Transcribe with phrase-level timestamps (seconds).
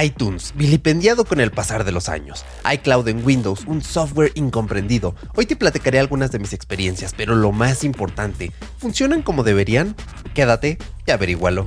[0.00, 2.44] ITunes, vilipendiado con el pasar de los años.
[2.72, 5.14] iCloud en Windows, un software incomprendido.
[5.34, 9.96] Hoy te platicaré algunas de mis experiencias, pero lo más importante, ¿funcionan como deberían?
[10.34, 11.66] Quédate y averígualo.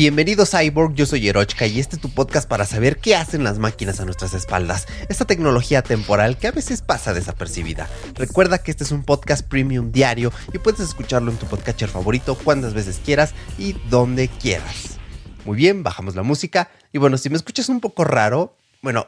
[0.00, 3.44] Bienvenidos a Cyborg, yo soy Erochka y este es tu podcast para saber qué hacen
[3.44, 7.86] las máquinas a nuestras espaldas, esta tecnología temporal que a veces pasa desapercibida.
[8.14, 12.34] Recuerda que este es un podcast premium diario y puedes escucharlo en tu podcatcher favorito
[12.34, 14.98] cuantas veces quieras y donde quieras.
[15.44, 19.06] Muy bien, bajamos la música y bueno, si me escuchas un poco raro, bueno,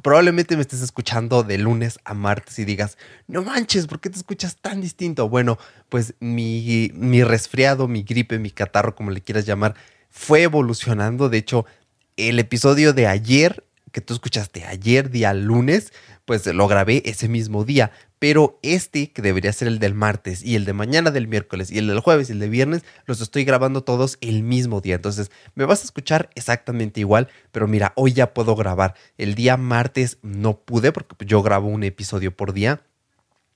[0.00, 2.96] probablemente me estés escuchando de lunes a martes y digas,
[3.28, 5.28] no manches, ¿por qué te escuchas tan distinto?
[5.28, 5.58] Bueno,
[5.90, 9.74] pues mi, mi resfriado, mi gripe, mi catarro, como le quieras llamar,
[10.10, 11.28] fue evolucionando.
[11.28, 11.64] De hecho,
[12.16, 15.92] el episodio de ayer, que tú escuchaste ayer, día lunes,
[16.24, 17.90] pues lo grabé ese mismo día.
[18.18, 21.78] Pero este, que debería ser el del martes, y el de mañana del miércoles, y
[21.78, 24.96] el del jueves y el de viernes, los estoy grabando todos el mismo día.
[24.96, 28.94] Entonces, me vas a escuchar exactamente igual, pero mira, hoy ya puedo grabar.
[29.16, 32.82] El día martes no pude, porque yo grabo un episodio por día.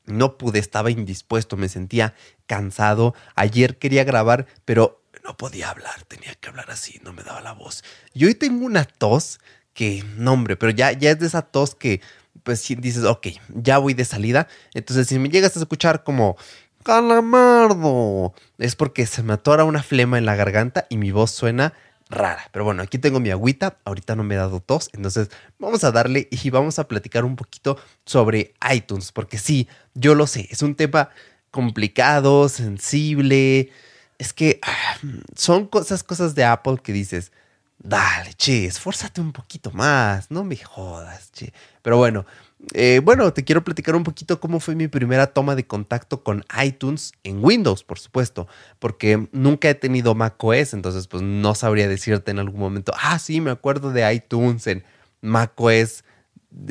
[0.06, 2.14] No pude, estaba indispuesto, me sentía
[2.46, 3.14] cansado.
[3.34, 7.52] Ayer quería grabar, pero no podía hablar, tenía que hablar así, no me daba la
[7.52, 7.82] voz.
[8.12, 9.40] Y hoy tengo una tos
[9.72, 12.00] que, no hombre, pero ya, ya es de esa tos que,
[12.42, 14.48] pues dices, ok, ya voy de salida.
[14.74, 16.36] Entonces, si me llegas a escuchar como,
[16.84, 21.72] calamardo, es porque se me atora una flema en la garganta y mi voz suena
[22.10, 22.48] rara.
[22.52, 25.90] Pero bueno, aquí tengo mi agüita, ahorita no me he dado tos, entonces vamos a
[25.90, 30.60] darle y vamos a platicar un poquito sobre iTunes, porque sí, yo lo sé, es
[30.60, 31.08] un tema
[31.50, 33.70] complicado, sensible,
[34.18, 34.96] es que ah,
[35.34, 37.32] son esas cosas de Apple que dices,
[37.78, 41.52] dale, che, esfórzate un poquito más, no me jodas, che.
[41.82, 42.24] Pero bueno,
[42.72, 46.44] eh, bueno, te quiero platicar un poquito cómo fue mi primera toma de contacto con
[46.64, 48.48] iTunes en Windows, por supuesto,
[48.78, 53.40] porque nunca he tenido macOS, entonces pues no sabría decirte en algún momento, ah, sí,
[53.40, 54.84] me acuerdo de iTunes en
[55.20, 56.04] macOS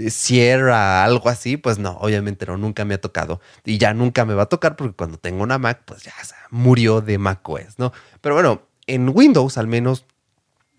[0.09, 3.41] Sierra, algo así, pues no, obviamente no, nunca me ha tocado.
[3.65, 6.13] Y ya nunca me va a tocar porque cuando tengo una Mac, pues ya
[6.49, 7.91] murió de macOS, ¿no?
[8.21, 10.05] Pero bueno, en Windows al menos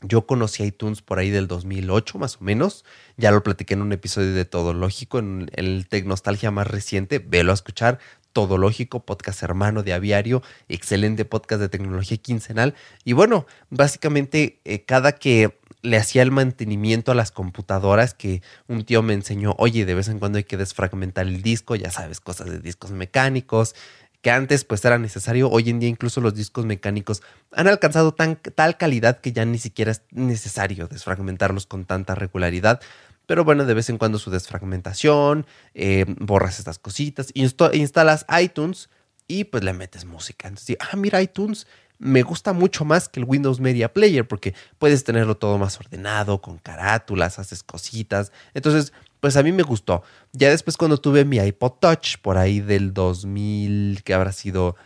[0.07, 2.85] yo conocí iTunes por ahí del 2008 más o menos.
[3.17, 7.19] Ya lo platiqué en un episodio de Todo Lógico, en el Tecnostalgia más reciente.
[7.19, 7.99] Velo a escuchar.
[8.33, 12.75] Todo Lógico, podcast hermano de Aviario, excelente podcast de tecnología quincenal.
[13.05, 18.85] Y bueno, básicamente eh, cada que le hacía el mantenimiento a las computadoras que un
[18.85, 22.21] tío me enseñó, oye, de vez en cuando hay que desfragmentar el disco, ya sabes,
[22.21, 23.75] cosas de discos mecánicos,
[24.23, 27.23] que antes pues era necesario, hoy en día incluso los discos mecánicos
[27.53, 32.81] han alcanzado tan, tal calidad que ya ni siquiera es necesario desfragmentarlos con tanta regularidad.
[33.27, 38.89] Pero bueno, de vez en cuando su desfragmentación, eh, borras estas cositas, instalas iTunes
[39.29, 40.49] y pues le metes música.
[40.49, 41.67] Entonces, ah, mira iTunes,
[42.05, 46.43] me gusta mucho más que el Windows Media Player porque puedes tenerlo todo más ordenado,
[46.43, 48.31] con carátulas, haces cositas.
[48.53, 50.03] Entonces, pues a mí me gustó.
[50.33, 54.77] Ya después cuando tuve mi iPod Touch, por ahí del 2000, que habrá sido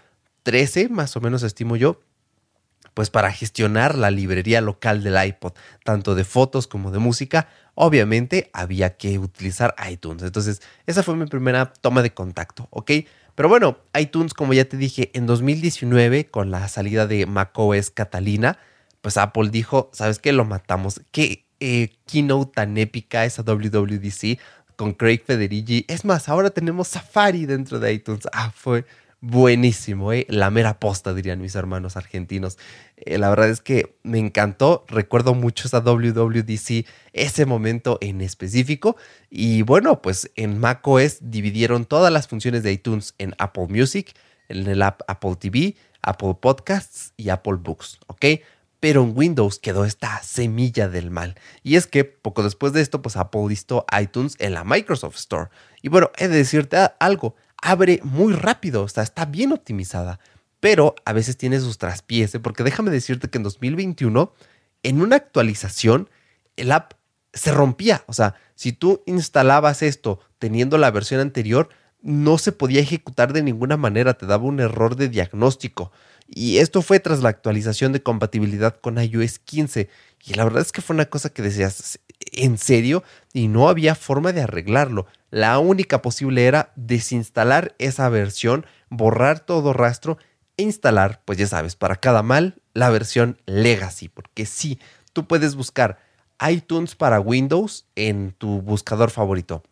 [0.45, 2.01] 13, más o menos estimo yo,
[2.95, 8.49] pues para gestionar la librería local del iPod, tanto de fotos como de música, obviamente
[8.53, 10.23] había que utilizar iTunes.
[10.23, 12.93] Entonces, esa fue mi primera toma de contacto, ¿ok?
[13.39, 18.59] Pero bueno, iTunes, como ya te dije, en 2019, con la salida de macOS Catalina,
[19.01, 20.33] pues Apple dijo, ¿sabes qué?
[20.33, 21.03] Lo matamos.
[21.13, 24.41] Qué eh, keynote tan épica esa WWDC
[24.75, 25.85] con Craig Federighi.
[25.87, 28.27] Es más, ahora tenemos Safari dentro de iTunes.
[28.33, 28.85] Ah, fue
[29.21, 30.27] buenísimo, ¿eh?
[30.29, 32.59] La mera posta, dirían mis hermanos argentinos.
[33.05, 34.85] Eh, la verdad es que me encantó.
[34.89, 38.97] Recuerdo mucho esa WWDC, ese momento en específico.
[39.31, 44.15] Y bueno, pues en macOS dividieron todas las funciones de iTunes en Apple Music,
[44.49, 48.25] en el app Apple TV, Apple Podcasts y Apple Books, ¿ok?
[48.81, 51.35] Pero en Windows quedó esta semilla del mal.
[51.63, 55.51] Y es que poco después de esto, pues Apple listó iTunes en la Microsoft Store.
[55.83, 60.21] Y bueno, he de decirte algo, abre muy rápido, o sea, está bien optimizada,
[60.61, 62.41] pero a veces tiene sus traspiés, ¿eh?
[62.41, 64.33] porque déjame decirte que en 2021,
[64.83, 66.11] en una actualización,
[66.57, 66.95] el app
[67.33, 71.69] se rompía, o sea, si tú instalabas esto teniendo la versión anterior,
[72.01, 75.93] no se podía ejecutar de ninguna manera, te daba un error de diagnóstico.
[76.27, 79.89] Y esto fue tras la actualización de compatibilidad con iOS 15.
[80.25, 81.99] Y la verdad es que fue una cosa que decías,
[82.33, 83.03] ¿en serio?
[83.33, 85.07] Y no había forma de arreglarlo.
[85.31, 90.19] La única posible era desinstalar esa versión, borrar todo rastro
[90.59, 94.09] instalar, pues ya sabes, para cada mal, la versión Legacy.
[94.09, 94.79] Porque sí,
[95.15, 95.99] tú puedes buscar
[96.47, 99.63] iTunes para Windows en tu buscador favorito.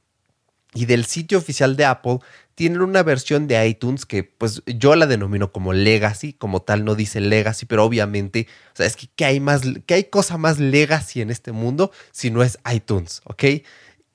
[0.75, 2.19] Y del sitio oficial de Apple
[2.55, 6.95] tienen una versión de iTunes que pues yo la denomino como Legacy, como tal no
[6.95, 10.59] dice Legacy, pero obviamente, o sea, es que ¿qué hay más, qué hay cosa más
[10.59, 13.45] Legacy en este mundo si no es iTunes, ¿ok?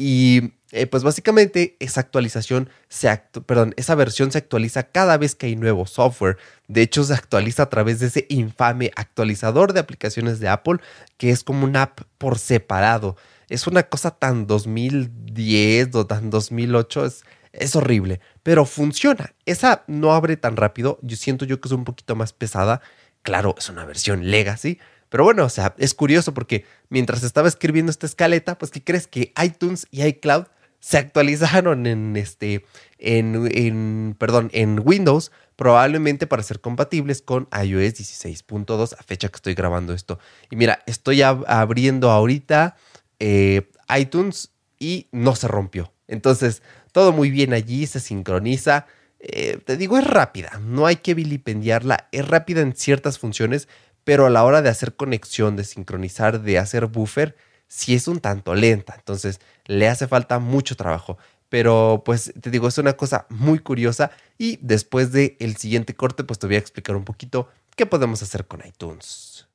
[0.04, 5.46] Y eh, pues básicamente esa actualización se perdón, esa versión se actualiza cada vez que
[5.46, 6.38] hay nuevo software.
[6.68, 10.80] De hecho, se actualiza a través de ese infame actualizador de aplicaciones de Apple,
[11.18, 13.16] que es como una app por separado
[13.52, 19.34] es una cosa tan 2010 o tan 2008, es, es horrible, pero funciona.
[19.46, 22.82] Esa no abre tan rápido, yo siento yo que es un poquito más pesada.
[23.24, 24.80] Claro, es una versión legacy,
[25.12, 29.08] pero bueno, o sea, es curioso porque mientras estaba escribiendo esta escaleta, pues ¿qué crees
[29.08, 30.46] que iTunes y iCloud
[30.80, 32.66] se actualizaron en este
[32.98, 39.36] en, en perdón, en Windows, probablemente para ser compatibles con iOS 16.2 a fecha que
[39.36, 40.18] estoy grabando esto.
[40.50, 42.78] Y mira, estoy abriendo ahorita
[43.20, 45.92] eh, iTunes y no se rompió.
[46.08, 48.86] Entonces, todo muy bien allí, se sincroniza.
[49.20, 53.68] Eh, te digo, es rápida, no hay que vilipendiarla, es rápida en ciertas funciones,
[54.04, 57.36] pero a la hora de hacer conexión, de sincronizar, de hacer buffer,
[57.68, 58.96] sí es un tanto lenta.
[58.98, 61.18] Entonces, le hace falta mucho trabajo.
[61.50, 66.24] Pero pues te digo, es una cosa muy curiosa y después del el siguiente corte
[66.24, 69.50] pues te voy a explicar un poquito qué podemos hacer con iTunes.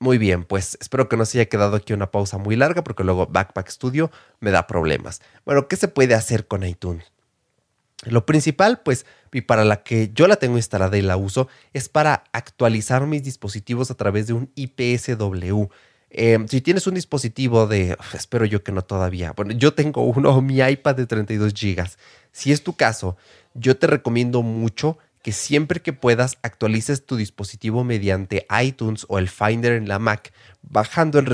[0.00, 3.04] Muy bien, pues espero que no se haya quedado aquí una pausa muy larga porque
[3.04, 4.10] luego Backpack Studio
[4.40, 5.22] me da problemas.
[5.44, 7.13] Bueno, ¿qué se puede hacer con iTunes?
[8.04, 11.88] Lo principal, pues, y para la que yo la tengo instalada y la uso, es
[11.88, 15.68] para actualizar mis dispositivos a través de un IPSW.
[16.10, 20.40] Em, si tienes un dispositivo de, espero yo que no todavía, bueno, yo tengo uno,
[20.42, 21.88] mi iPad de 32 GB.
[22.30, 23.16] Si es tu caso,
[23.54, 29.30] yo te recomiendo mucho que siempre que puedas actualices tu dispositivo mediante iTunes o el
[29.30, 31.26] Finder en la Mac, bajando el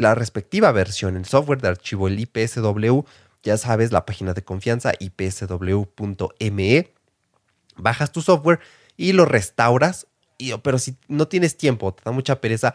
[0.00, 3.00] la respectiva versión en software de archivo el IPSW,
[3.42, 6.92] ya sabes, la página de confianza ipsw.me,
[7.76, 8.60] bajas tu software
[8.96, 10.06] y lo restauras,
[10.38, 12.74] y, pero si no tienes tiempo, te da mucha pereza,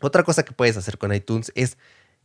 [0.00, 1.78] Otra cosa que puedes hacer con iTunes es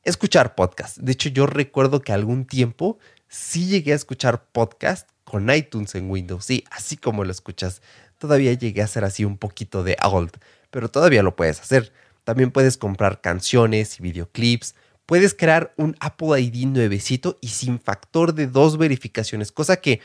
[0.03, 0.97] escuchar podcast.
[0.97, 2.97] De hecho, yo recuerdo que algún tiempo
[3.27, 6.45] sí llegué a escuchar podcast con iTunes en Windows.
[6.45, 7.81] Sí, así como lo escuchas.
[8.17, 10.31] Todavía llegué a hacer así un poquito de old,
[10.71, 11.91] pero todavía lo puedes hacer.
[12.23, 14.75] También puedes comprar canciones y videoclips
[15.07, 20.01] puedes crear un Apple ID nuevecito y sin factor de dos verificaciones, cosa que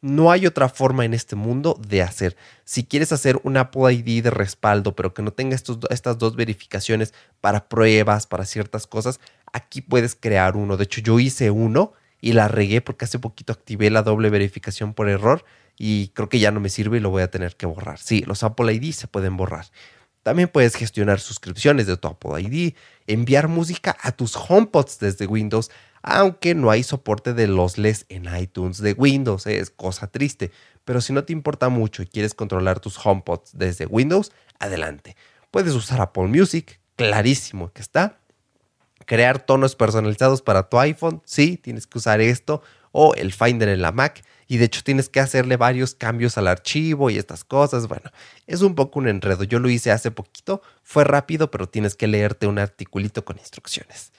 [0.00, 2.36] no hay otra forma en este mundo de hacer.
[2.64, 7.12] Si quieres hacer un Apple ID de respaldo, pero que no tenga estas dos verificaciones
[7.40, 9.18] para pruebas, para ciertas cosas,
[9.52, 10.76] aquí puedes crear uno.
[10.76, 14.94] De hecho, yo hice uno y la regué porque hace poquito activé la doble verificación
[14.94, 15.44] por error
[15.76, 17.98] y creo que ya no me sirve y lo voy a tener que borrar.
[17.98, 19.66] Sí, los Apple ID se pueden borrar.
[20.22, 22.72] También puedes gestionar suscripciones de tu Apple ID,
[23.06, 25.70] enviar música a tus HomePods desde Windows,
[26.02, 30.50] aunque no hay soporte de los LES en iTunes de Windows, es cosa triste.
[30.86, 35.14] Pero si no te importa mucho y quieres controlar tus HomePods desde Windows, adelante.
[35.50, 38.18] Puedes usar Apple Music, clarísimo que está.
[39.06, 43.82] Crear tonos personalizados para tu iPhone, sí, tienes que usar esto o el Finder en
[43.82, 47.88] la Mac y de hecho tienes que hacerle varios cambios al archivo y estas cosas.
[47.88, 48.10] Bueno,
[48.46, 49.44] es un poco un enredo.
[49.44, 54.12] Yo lo hice hace poquito, fue rápido, pero tienes que leerte un articulito con instrucciones.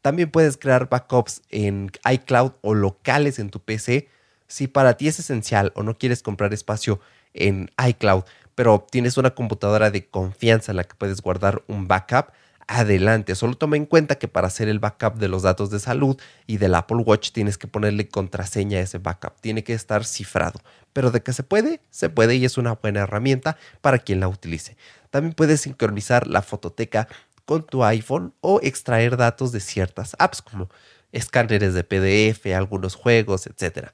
[0.00, 4.08] También puedes crear backups en iCloud o locales en tu PC.
[4.48, 7.00] Si para ti es esencial o no quieres comprar espacio
[7.34, 12.32] en iCloud, pero tienes una computadora de confianza en la que puedes guardar un backup,
[12.80, 13.34] adelante.
[13.34, 16.58] Solo toma en cuenta que para hacer el backup de los datos de salud y
[16.58, 19.40] del Apple Watch tienes que ponerle contraseña a ese backup.
[19.40, 20.60] Tiene que estar cifrado.
[20.92, 24.28] Pero de que se puede, se puede y es una buena herramienta para quien la
[24.28, 24.76] utilice.
[25.10, 27.08] También puedes sincronizar la fototeca
[27.44, 30.68] con tu iPhone o extraer datos de ciertas apps como
[31.12, 33.88] escáneres de PDF, algunos juegos, etc.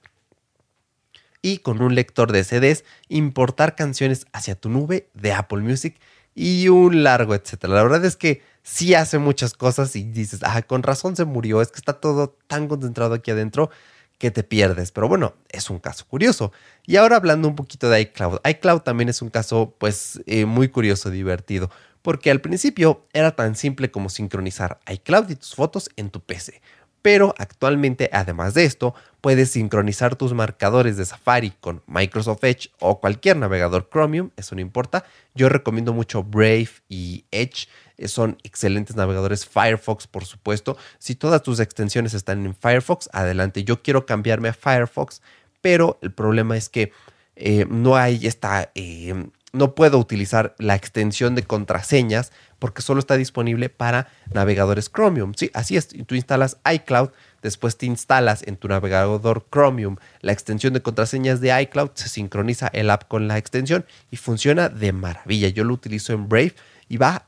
[1.43, 5.99] Y con un lector de CDs, importar canciones hacia tu nube de Apple Music
[6.35, 7.75] y un largo, etcétera.
[7.75, 11.63] La verdad es que sí hace muchas cosas y dices, ah, con razón se murió,
[11.63, 13.71] es que está todo tan concentrado aquí adentro
[14.19, 14.93] que te pierdes.
[14.93, 16.53] Pero bueno, es un caso curioso.
[16.85, 18.41] Y ahora hablando un poquito de iCloud.
[18.47, 21.71] iCloud también es un caso pues eh, muy curioso, divertido.
[22.03, 26.61] Porque al principio era tan simple como sincronizar iCloud y tus fotos en tu PC.
[27.01, 33.01] Pero actualmente, además de esto, puedes sincronizar tus marcadores de Safari con Microsoft Edge o
[33.01, 35.05] cualquier navegador Chromium, eso no importa.
[35.35, 37.69] Yo recomiendo mucho Brave y Edge,
[38.07, 39.47] son excelentes navegadores.
[39.47, 40.77] Firefox, por supuesto.
[40.99, 43.65] Si todas tus extensiones están en Firefox, adelante.
[43.65, 45.23] Yo quiero cambiarme a Firefox,
[45.61, 46.93] pero el problema es que
[47.37, 48.71] eh, no hay esta...
[48.75, 49.15] Eh,
[49.53, 55.33] no puedo utilizar la extensión de contraseñas porque solo está disponible para navegadores Chromium.
[55.35, 55.89] Sí, así es.
[55.89, 57.11] Tú instalas iCloud,
[57.43, 62.69] después te instalas en tu navegador Chromium la extensión de contraseñas de iCloud, se sincroniza
[62.73, 65.49] el app con la extensión y funciona de maravilla.
[65.49, 66.55] Yo lo utilizo en Brave
[66.89, 67.28] y va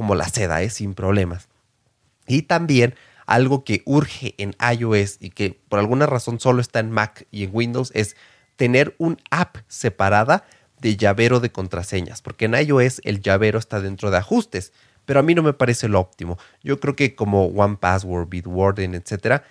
[0.00, 0.70] como la seda, ¿eh?
[0.70, 1.50] sin problemas.
[2.26, 2.94] Y también
[3.26, 7.44] algo que urge en iOS y que por alguna razón solo está en Mac y
[7.44, 8.16] en Windows es
[8.56, 10.46] tener un app separada
[10.80, 14.72] de llavero de contraseñas, porque en iOS el llavero está dentro de ajustes,
[15.04, 16.38] pero a mí no me parece lo óptimo.
[16.62, 19.44] Yo creo que como OnePassword, Bitwarden, etcétera,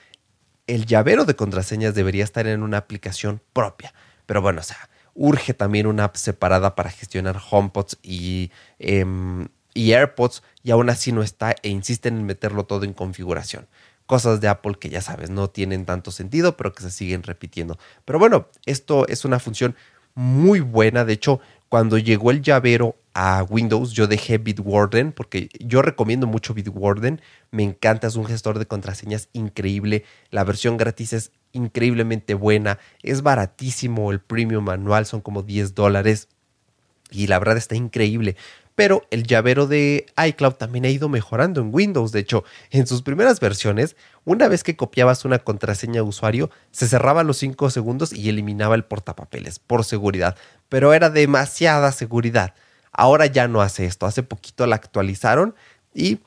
[0.66, 3.94] el llavero de contraseñas debería estar en una aplicación propia.
[4.26, 9.48] Pero bueno, o sea, urge también una app separada para gestionar HomePods y, em,
[9.80, 13.68] y AirPods y aún así no está e insisten en meterlo todo en configuración
[14.06, 17.78] cosas de Apple que ya sabes, no tienen tanto sentido, pero que se siguen repitiendo.
[18.06, 19.76] Pero bueno, esto es una función
[20.16, 21.06] muy buena.
[21.06, 26.56] De hecho, cuando llegó el llavero a Windows, yo dejé Bitwarden porque yo recomiendo mucho
[26.56, 27.22] Bitwarden.
[27.52, 30.04] Me encanta, es un gestor de contraseñas increíble.
[30.32, 32.80] La versión gratis es increíblemente buena.
[33.04, 34.12] Es baratísimo.
[34.12, 36.30] El premium manual son como 10 dólares.
[37.12, 38.38] Y la verdad está increíble
[38.80, 42.14] pero el llavero de iCloud también ha ido mejorando en Windows.
[42.14, 46.88] De hecho, en sus primeras versiones, una vez que copiabas una contraseña de usuario, se
[46.88, 50.38] cerraba los 5 segundos y eliminaba el portapapeles por seguridad,
[50.70, 52.54] pero era demasiada seguridad.
[52.94, 54.06] Ahora ya no hace esto.
[54.06, 55.56] Hace poquito la actualizaron
[55.94, 56.20] y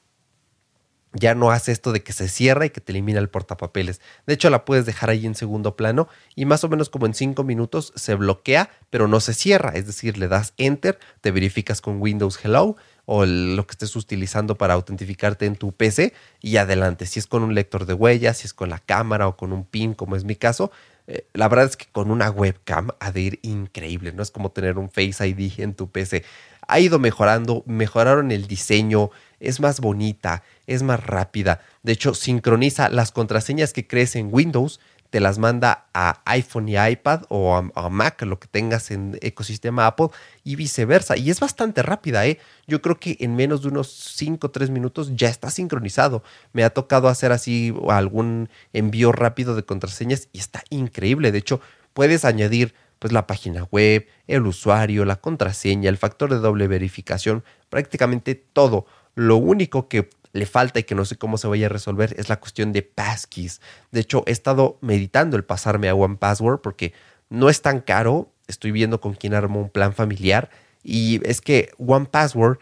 [1.13, 4.01] ya no hace esto de que se cierra y que te elimina el portapapeles.
[4.27, 7.15] De hecho, la puedes dejar ahí en segundo plano y más o menos como en
[7.15, 9.73] 5 minutos se bloquea, pero no se cierra.
[9.75, 14.57] Es decir, le das enter, te verificas con Windows Hello o lo que estés utilizando
[14.57, 17.07] para autentificarte en tu PC y adelante.
[17.07, 19.65] Si es con un lector de huellas, si es con la cámara o con un
[19.65, 20.71] PIN, como es mi caso,
[21.07, 24.13] eh, la verdad es que con una webcam ha de ir increíble.
[24.13, 26.25] No es como tener un Face ID en tu PC.
[26.69, 29.11] Ha ido mejorando, mejoraron el diseño,
[29.43, 31.61] es más bonita, es más rápida.
[31.83, 34.81] De hecho, sincroniza las contraseñas que crees en Windows,
[35.13, 39.87] te las manda a iPhone y iPad o a, Mac, lo que tengas en ecosistema
[39.87, 40.09] Apple
[40.43, 41.19] y viceversa.
[41.19, 42.39] Y es bastante rápida, ¿eh?
[42.67, 46.23] Yo creo que en menos de unos 5 o 3 minutos ya está sincronizado.
[46.55, 51.31] Me ha tocado hacer así algún envío rápido de contraseñas y está increíble.
[51.31, 51.61] De hecho,
[51.93, 57.45] puedes añadir pues la página web, el usuario, la contraseña, el factor de doble verificación,
[57.69, 58.87] prácticamente todo.
[59.15, 62.29] Lo único que le falta y que no sé cómo se vaya a resolver es
[62.29, 63.61] la cuestión de passkeys.
[63.91, 66.93] De hecho, he estado meditando el pasarme a One Password porque
[67.29, 68.33] no es tan caro.
[68.47, 70.51] Estoy viendo con quién armo un plan familiar
[70.83, 72.59] y es que One Password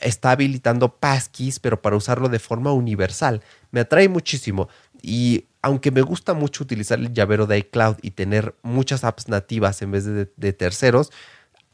[0.00, 3.42] está habilitando passkeys, pero para usarlo de forma universal.
[3.70, 4.68] Me atrae muchísimo
[5.00, 9.80] y aunque me gusta mucho utilizar el llavero de iCloud y tener muchas apps nativas
[9.82, 11.10] en vez de, de terceros,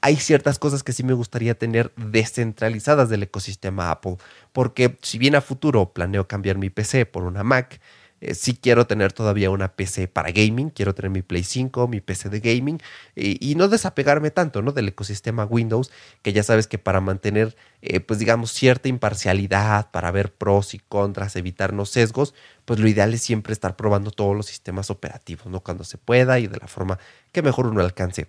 [0.01, 4.17] hay ciertas cosas que sí me gustaría tener descentralizadas del ecosistema Apple,
[4.53, 7.81] porque si bien a futuro planeo cambiar mi PC por una Mac,
[8.21, 12.01] eh, sí quiero tener todavía una PC para gaming, quiero tener mi Play 5, mi
[12.01, 12.81] PC de gaming
[13.15, 14.73] y no desapegarme tanto ¿no?
[14.73, 15.91] del ecosistema Windows,
[16.23, 20.81] que ya sabes que para mantener, eh, pues digamos, cierta imparcialidad, para ver pros y
[20.81, 25.61] contras, evitarnos sesgos, pues lo ideal es siempre estar probando todos los sistemas operativos, ¿no?
[25.61, 26.99] Cuando se pueda y de la forma
[27.33, 28.29] que mejor uno alcance.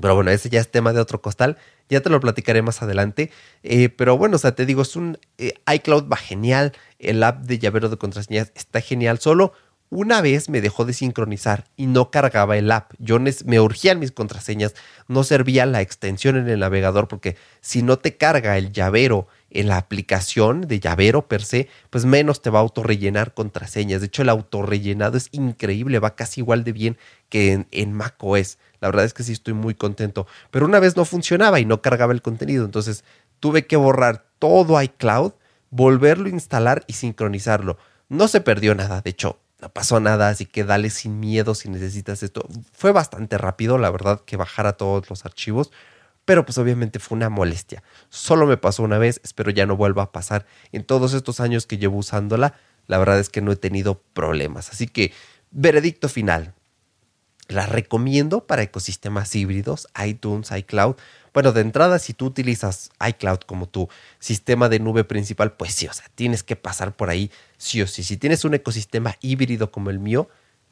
[0.00, 1.56] Pero bueno, ese ya es tema de otro costal.
[1.88, 3.30] Ya te lo platicaré más adelante.
[3.62, 6.72] Eh, pero bueno, o sea, te digo, es un eh, iCloud va genial.
[6.98, 9.18] El app de llavero de contraseñas está genial.
[9.18, 9.52] Solo
[9.88, 12.92] una vez me dejó de sincronizar y no cargaba el app.
[12.98, 14.74] Yo me urgían mis contraseñas,
[15.06, 19.68] no servía la extensión en el navegador porque si no te carga el llavero en
[19.68, 24.00] la aplicación de llavero per se, pues menos te va a autorrellenar contraseñas.
[24.00, 26.98] De hecho, el autorrellenado es increíble, va casi igual de bien
[27.28, 28.58] que en, en macOS.
[28.80, 30.26] La verdad es que sí estoy muy contento.
[30.50, 33.04] Pero una vez no funcionaba y no cargaba el contenido, entonces
[33.40, 35.32] tuve que borrar todo iCloud,
[35.70, 37.78] volverlo a instalar y sincronizarlo.
[38.08, 41.68] No se perdió nada, de hecho, no pasó nada, así que dale sin miedo si
[41.68, 42.46] necesitas esto.
[42.72, 45.72] Fue bastante rápido, la verdad, que bajara todos los archivos,
[46.24, 47.82] pero pues obviamente fue una molestia.
[48.10, 50.46] Solo me pasó una vez, espero ya no vuelva a pasar.
[50.72, 52.54] En todos estos años que llevo usándola,
[52.86, 54.70] la verdad es que no he tenido problemas.
[54.70, 55.12] Así que,
[55.50, 56.52] veredicto final.
[57.48, 60.96] La recomiendo para ecosistemas híbridos, iTunes, iCloud.
[61.32, 63.88] Bueno, de entrada, si tú utilizas iCloud como tu
[64.18, 67.86] sistema de nube principal, pues sí, o sea, tienes que pasar por ahí sí o
[67.86, 68.02] sí.
[68.02, 70.28] Si tienes un ecosistema híbrido como el mío,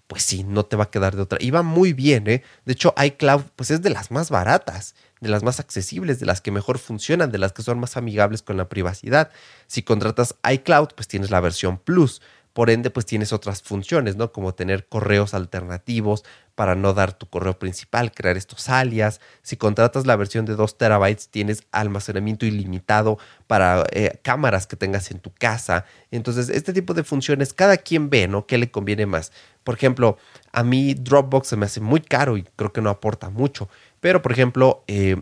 [0.07, 1.39] pues sí, no te va a quedar de otra.
[1.41, 2.43] Y va muy bien, ¿eh?
[2.65, 6.41] De hecho, iCloud, pues es de las más baratas, de las más accesibles, de las
[6.41, 9.31] que mejor funcionan, de las que son más amigables con la privacidad.
[9.67, 12.21] Si contratas iCloud, pues tienes la versión Plus.
[12.55, 14.31] Por ende, pues tienes otras funciones, ¿no?
[14.33, 19.21] Como tener correos alternativos para no dar tu correo principal, crear estos alias.
[19.43, 23.19] Si contratas la versión de 2 terabytes, tienes almacenamiento ilimitado
[23.49, 25.85] para eh, cámaras que tengas en tu casa.
[26.13, 28.47] Entonces, este tipo de funciones, cada quien ve, ¿no?
[28.47, 29.33] ¿Qué le conviene más?
[29.65, 30.17] Por ejemplo,
[30.53, 33.69] a mí Dropbox se me hace muy caro y creo que no aporta mucho.
[33.99, 35.17] Pero, por ejemplo, eh,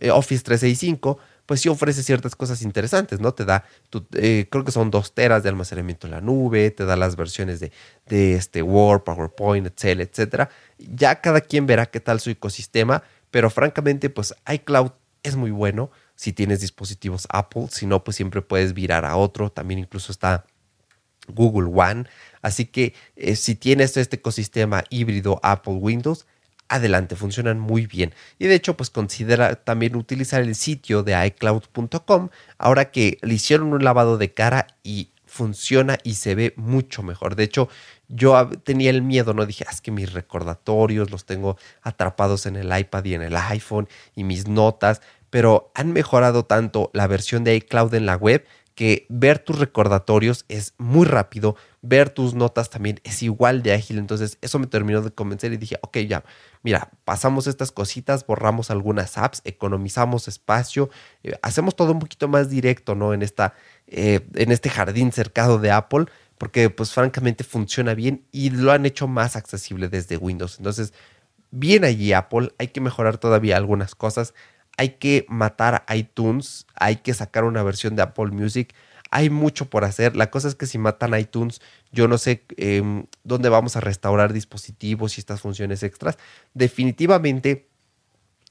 [0.00, 1.18] eh, Office 365
[1.48, 3.32] pues sí ofrece ciertas cosas interesantes, ¿no?
[3.32, 3.64] Te da,
[4.16, 7.58] eh, creo que son dos teras de almacenamiento en la nube, te da las versiones
[7.58, 7.72] de,
[8.04, 10.50] de este Word, PowerPoint, Excel, etcétera.
[10.76, 14.90] Ya cada quien verá qué tal su ecosistema, pero francamente, pues iCloud
[15.22, 19.50] es muy bueno si tienes dispositivos Apple, si no, pues siempre puedes virar a otro,
[19.50, 20.44] también incluso está
[21.28, 22.04] Google One,
[22.42, 26.26] así que eh, si tienes este ecosistema híbrido Apple Windows,
[26.68, 28.14] adelante, funcionan muy bien.
[28.38, 33.72] Y de hecho, pues considera también utilizar el sitio de iCloud.com ahora que le hicieron
[33.72, 37.36] un lavado de cara y funciona y se ve mucho mejor.
[37.36, 37.68] De hecho,
[38.08, 42.56] yo tenía el miedo, no dije, ah, es que mis recordatorios los tengo atrapados en
[42.56, 47.44] el iPad y en el iPhone y mis notas, pero han mejorado tanto la versión
[47.44, 48.44] de iCloud en la web
[48.74, 51.56] que ver tus recordatorios es muy rápido,
[51.88, 53.98] ver tus notas también es igual de ágil.
[53.98, 56.24] Entonces eso me terminó de convencer y dije, ok, ya,
[56.62, 60.90] mira, pasamos estas cositas, borramos algunas apps, economizamos espacio,
[61.22, 63.14] eh, hacemos todo un poquito más directo, ¿no?
[63.14, 63.54] En, esta,
[63.86, 68.86] eh, en este jardín cercado de Apple, porque pues francamente funciona bien y lo han
[68.86, 70.58] hecho más accesible desde Windows.
[70.58, 70.92] Entonces,
[71.50, 74.34] bien allí Apple, hay que mejorar todavía algunas cosas
[74.78, 78.72] hay que matar iTunes, hay que sacar una versión de Apple Music.
[79.10, 80.16] Hay mucho por hacer.
[80.16, 81.60] La cosa es que si matan iTunes,
[81.92, 86.18] yo no sé em, dónde vamos a restaurar dispositivos y estas funciones extras.
[86.54, 87.68] Definitivamente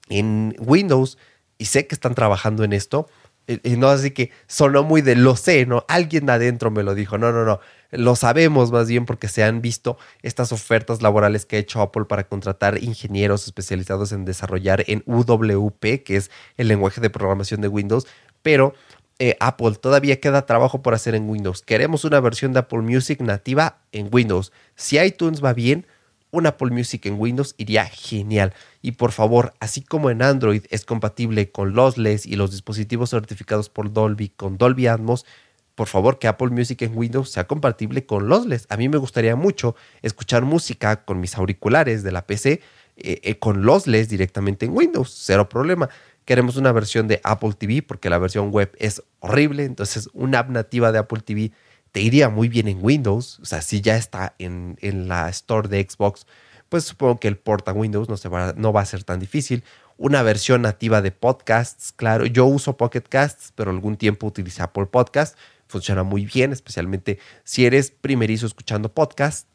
[0.10, 1.18] en Windows,
[1.58, 3.08] y sé que están trabajando en esto,
[3.48, 5.86] y no así que sonó muy de lo sé, ¿no?
[5.88, 7.18] Alguien adentro me lo dijo.
[7.18, 7.62] No, no, no.
[7.92, 12.06] Lo sabemos más bien porque se han visto estas ofertas laborales que ha hecho Apple
[12.06, 17.70] para contratar ingenieros especializados en desarrollar en UWP, que es el lenguaje de programación de
[17.70, 18.06] Windows,
[18.42, 18.74] pero
[19.20, 21.62] eh, Apple todavía queda trabajo por hacer en Windows.
[21.62, 24.52] Queremos una versión de Apple Music nativa en Windows.
[24.76, 25.88] Si iTunes va bien,
[26.32, 28.54] un Apple Music en Windows iría genial.
[28.82, 33.70] Y por favor, así como en Android es compatible con Lossless y los dispositivos certificados
[33.70, 35.26] por Dolby con Dolby Atmos,
[35.74, 38.66] por favor que Apple Music en Windows sea compatible con Lossless.
[38.70, 42.62] A mí me gustaría mucho escuchar música con mis auriculares de la PC
[42.98, 45.88] eh, eh, con Lossless directamente en Windows, cero problema.
[46.28, 50.50] Queremos una versión de Apple TV porque la versión web es horrible, entonces una app
[50.50, 51.54] nativa de Apple TV
[51.94, 53.40] te iría muy bien en Windows.
[53.40, 54.76] O sea, si ya está en,
[55.08, 56.28] la store de Xbox,
[56.68, 59.22] pues supongo que el port a Windows no, se va, no va a ser tan
[59.22, 59.64] difícil.
[59.96, 62.26] Una versión nativa de podcasts, claro.
[62.26, 65.38] Yo uso Pocket Casts, pero algún tiempo utilicé Apple Podcast.
[65.70, 69.48] Funciona muy bien, especialmente si eres primerizo escuchando podcasts.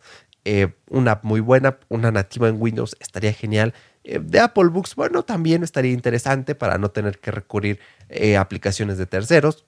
[0.46, 3.74] Eh, una muy buena, una nativa en Windows estaría genial.
[4.04, 8.36] Eh, de Apple Books, bueno, también estaría interesante para no tener que recurrir a eh,
[8.36, 9.64] aplicaciones de terceros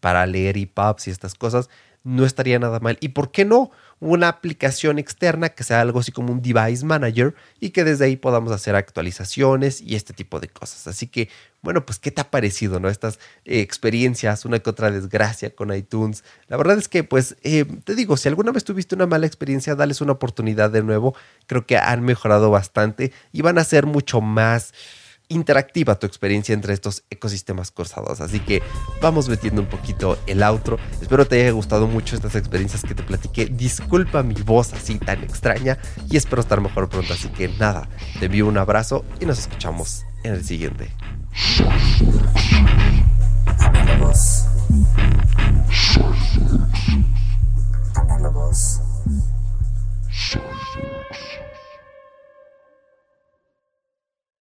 [0.00, 1.70] para leer EPUBs y estas cosas,
[2.02, 2.98] no estaría nada mal.
[3.00, 3.70] ¿Y por qué no?
[4.00, 8.16] Una aplicación externa que sea algo así como un device manager y que desde ahí
[8.16, 10.86] podamos hacer actualizaciones y este tipo de cosas.
[10.86, 11.28] Así que,
[11.62, 12.88] bueno, pues, ¿qué te ha parecido, no?
[12.88, 16.24] Estas eh, experiencias, una que otra desgracia con iTunes.
[16.48, 19.74] La verdad es que, pues, eh, te digo, si alguna vez tuviste una mala experiencia,
[19.74, 21.14] dales una oportunidad de nuevo.
[21.46, 24.74] Creo que han mejorado bastante y van a ser mucho más
[25.28, 28.20] interactiva tu experiencia entre estos ecosistemas cruzados.
[28.20, 28.62] Así que
[29.00, 30.78] vamos metiendo un poquito el outro.
[31.00, 33.46] Espero te haya gustado mucho estas experiencias que te platiqué.
[33.46, 35.78] Disculpa mi voz así tan extraña
[36.10, 37.12] y espero estar mejor pronto.
[37.12, 40.90] Así que nada, te envío un abrazo y nos escuchamos en el siguiente.